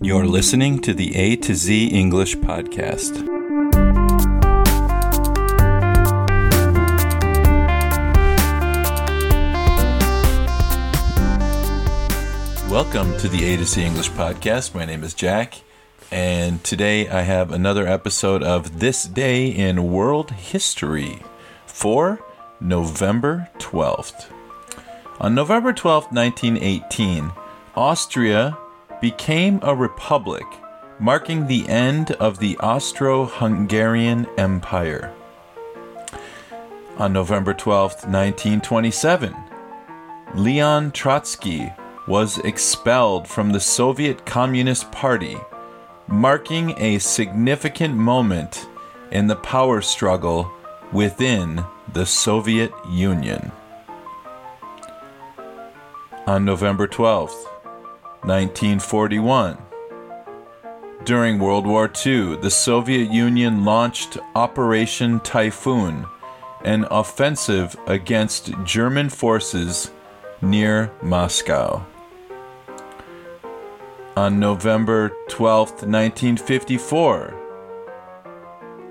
You're 0.00 0.26
listening 0.26 0.78
to 0.82 0.94
the 0.94 1.16
A 1.16 1.34
to 1.34 1.56
Z 1.56 1.88
English 1.88 2.36
Podcast. 2.36 3.26
Welcome 12.70 13.16
to 13.18 13.26
the 13.26 13.44
A 13.44 13.56
to 13.56 13.64
Z 13.64 13.82
English 13.82 14.10
Podcast. 14.10 14.72
My 14.72 14.84
name 14.84 15.02
is 15.02 15.14
Jack, 15.14 15.62
and 16.12 16.62
today 16.62 17.08
I 17.08 17.22
have 17.22 17.50
another 17.50 17.84
episode 17.84 18.44
of 18.44 18.78
This 18.78 19.02
Day 19.02 19.48
in 19.48 19.90
World 19.90 20.30
History 20.30 21.18
for 21.66 22.24
November 22.60 23.48
12th. 23.58 24.30
On 25.18 25.34
November 25.34 25.72
12th, 25.72 26.12
1918, 26.12 27.32
Austria 27.74 28.56
became 29.00 29.60
a 29.62 29.74
republic, 29.74 30.44
marking 30.98 31.46
the 31.46 31.68
end 31.68 32.12
of 32.12 32.38
the 32.38 32.56
Austro 32.58 33.26
Hungarian 33.26 34.26
Empire. 34.36 35.12
On 36.96 37.12
November 37.12 37.54
12, 37.54 37.92
1927, 38.08 39.34
Leon 40.34 40.90
Trotsky 40.90 41.72
was 42.08 42.38
expelled 42.38 43.28
from 43.28 43.52
the 43.52 43.60
Soviet 43.60 44.26
Communist 44.26 44.90
Party, 44.90 45.36
marking 46.08 46.74
a 46.78 46.98
significant 46.98 47.94
moment 47.94 48.66
in 49.10 49.26
the 49.26 49.36
power 49.36 49.80
struggle 49.80 50.50
within 50.92 51.64
the 51.92 52.04
Soviet 52.04 52.72
Union. 52.90 53.52
On 56.26 56.44
November 56.44 56.86
12, 56.86 57.32
1941, 58.22 59.58
during 61.04 61.38
World 61.38 61.66
War 61.66 61.90
II, 62.04 62.36
the 62.36 62.50
Soviet 62.50 63.10
Union 63.10 63.64
launched 63.64 64.18
Operation 64.34 65.20
Typhoon, 65.20 66.04
an 66.64 66.86
offensive 66.90 67.74
against 67.86 68.52
German 68.64 69.08
forces 69.08 69.90
near 70.42 70.92
Moscow. 71.00 71.86
On 74.16 74.38
November 74.38 75.12
12, 75.28 75.70
1954, 75.88 77.34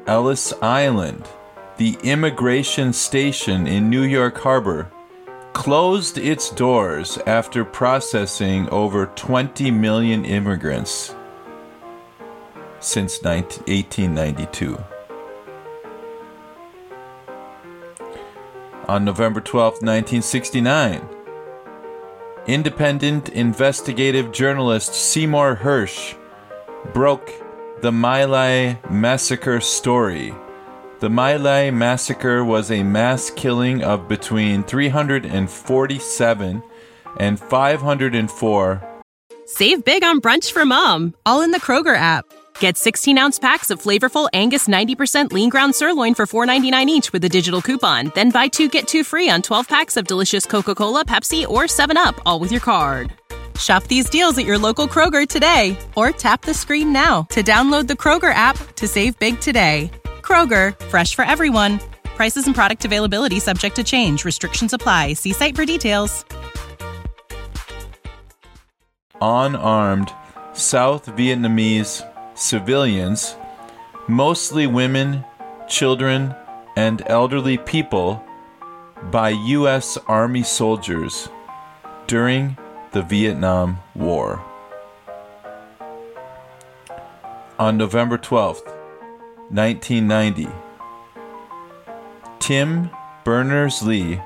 Ellis 0.08 0.54
Island, 0.62 1.28
the 1.78 1.98
immigration 2.02 2.94
station 2.94 3.68
in 3.68 3.90
New 3.90 4.04
York 4.04 4.38
Harbor, 4.40 4.92
closed 5.58 6.20
its 6.20 6.52
doors 6.52 7.18
after 7.26 7.66
processing 7.66 8.70
over 8.70 9.08
20 9.08 9.72
million 9.72 10.24
immigrants 10.24 11.16
since 12.80 13.18
19- 13.18 13.66
1892. 13.68 14.78
On 18.88 19.04
November 19.04 19.42
12, 19.42 19.82
1969, 19.82 21.02
independent 22.46 23.30
investigative 23.30 24.32
journalist 24.32 24.94
Seymour 24.94 25.56
Hersh 25.56 26.16
broke 26.94 27.32
the 27.82 27.92
My 27.92 28.26
Lai 28.26 28.80
massacre 28.92 29.60
story. 29.60 30.36
The 31.00 31.10
My 31.12 31.36
Lai 31.36 31.70
massacre 31.70 32.44
was 32.44 32.72
a 32.72 32.82
mass 32.82 33.30
killing 33.30 33.84
of 33.84 34.08
between 34.08 34.64
347 34.64 36.64
and 37.20 37.40
504 37.40 38.84
Save 39.46 39.86
big 39.86 40.04
on 40.04 40.20
brunch 40.20 40.52
for 40.52 40.66
mom, 40.66 41.14
all 41.26 41.42
in 41.42 41.52
the 41.52 41.60
Kroger 41.60 41.96
app. 41.96 42.26
Get 42.60 42.78
16 42.78 43.18
ounce 43.18 43.40
packs 43.40 43.70
of 43.70 43.82
flavorful 43.82 44.28
Angus 44.34 44.68
90% 44.68 45.32
lean 45.32 45.50
ground 45.50 45.76
sirloin 45.76 46.16
for 46.16 46.26
$4.99 46.26 46.88
each 46.88 47.14
with 47.14 47.24
a 47.24 47.30
digital 47.30 47.62
coupon. 47.62 48.12
Then 48.16 48.32
buy 48.32 48.48
two 48.48 48.68
get 48.68 48.88
two 48.88 49.04
free 49.04 49.30
on 49.30 49.44
12 49.44 49.68
packs 49.68 49.98
of 49.98 50.08
delicious 50.08 50.48
Coca 50.48 50.74
Cola, 50.76 51.06
Pepsi, 51.06 51.48
or 51.48 51.66
7UP, 51.66 52.20
all 52.26 52.40
with 52.40 52.52
your 52.52 52.60
card. 52.60 53.14
Shop 53.60 53.84
these 53.86 54.10
deals 54.10 54.38
at 54.38 54.46
your 54.46 54.58
local 54.58 54.88
Kroger 54.88 55.28
today 55.28 55.78
or 55.96 56.12
tap 56.12 56.42
the 56.42 56.54
screen 56.54 56.94
now 56.94 57.24
to 57.30 57.42
download 57.42 57.88
the 57.88 57.96
Kroger 57.96 58.34
app 58.34 58.58
to 58.76 58.88
save 58.88 59.18
big 59.20 59.40
today. 59.40 59.90
Kroger, 60.28 60.78
fresh 60.90 61.16
for 61.16 61.24
everyone. 61.24 61.80
Prices 62.04 62.46
and 62.48 62.56
product 62.56 62.84
availability 62.84 63.40
subject 63.40 63.76
to 63.78 63.84
change. 63.84 64.26
Restrictions 64.26 64.74
apply. 64.74 65.14
See 65.14 65.32
site 65.32 65.56
for 65.56 65.66
details. 65.66 66.26
unarmed 69.22 70.12
South 70.54 71.06
Vietnamese 71.16 72.04
civilians, 72.36 73.36
mostly 74.08 74.68
women, 74.68 75.24
children, 75.68 76.36
and 76.76 77.02
elderly 77.08 77.58
people, 77.58 78.24
by 79.12 79.30
U.S. 79.30 79.98
Army 80.08 80.44
soldiers 80.44 81.30
during 82.08 82.58
the 82.92 83.02
Vietnam 83.02 83.80
War. 83.96 84.44
On 87.60 87.78
November 87.78 88.18
12th, 88.18 88.77
1990, 89.50 90.50
Tim 92.40 92.90
Berners 93.24 93.82
Lee 93.82 94.20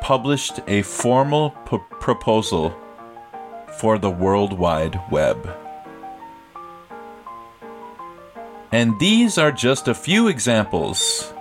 published 0.00 0.60
a 0.68 0.82
formal 0.82 1.50
p- 1.68 1.78
proposal 2.00 2.72
for 3.78 3.98
the 3.98 4.10
World 4.10 4.52
Wide 4.52 5.00
Web. 5.10 5.56
And 8.70 8.98
these 9.00 9.38
are 9.38 9.50
just 9.50 9.88
a 9.88 9.94
few 9.94 10.28
examples 10.28 11.32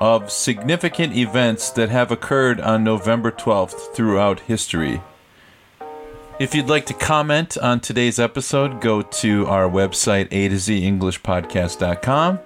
of 0.00 0.30
significant 0.30 1.16
events 1.16 1.70
that 1.70 1.88
have 1.88 2.10
occurred 2.10 2.60
on 2.60 2.84
November 2.84 3.30
12th 3.30 3.94
throughout 3.94 4.40
history. 4.40 5.00
If 6.38 6.54
you'd 6.54 6.68
like 6.68 6.86
to 6.86 6.94
comment 6.94 7.56
on 7.58 7.80
today's 7.80 8.18
episode, 8.18 8.80
go 8.80 9.02
to 9.02 9.46
our 9.46 9.68
website, 9.68 10.28
a 10.32 10.48
to 10.48 10.58
z 10.58 10.82
englishpodcast.com, 10.82 12.38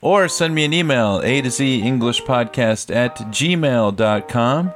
or 0.00 0.28
send 0.28 0.54
me 0.54 0.64
an 0.64 0.72
email, 0.72 1.20
a 1.24 1.42
to 1.42 1.50
z 1.50 1.82
English 1.82 2.22
Podcast 2.22 2.94
at 2.94 3.16
gmail.com, 3.16 4.72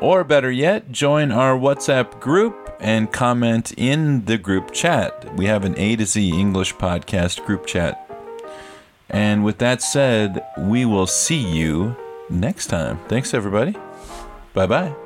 or 0.00 0.24
better 0.24 0.50
yet, 0.50 0.90
join 0.90 1.30
our 1.30 1.56
WhatsApp 1.56 2.20
group 2.20 2.66
and 2.80 3.12
comment 3.12 3.72
in 3.76 4.24
the 4.24 4.38
group 4.38 4.72
chat. 4.72 5.34
We 5.36 5.46
have 5.46 5.64
an 5.64 5.78
A 5.78 5.96
to 5.96 6.06
Z 6.06 6.28
English 6.28 6.74
podcast 6.74 7.44
group 7.46 7.66
chat. 7.66 8.02
And 9.08 9.44
with 9.44 9.58
that 9.58 9.82
said, 9.82 10.44
we 10.58 10.84
will 10.84 11.06
see 11.06 11.38
you 11.38 11.96
next 12.28 12.66
time. 12.66 12.98
Thanks, 13.08 13.32
everybody. 13.32 13.76
Bye 14.52 14.66
bye. 14.66 15.05